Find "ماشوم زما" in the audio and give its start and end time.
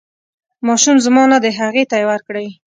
0.67-1.23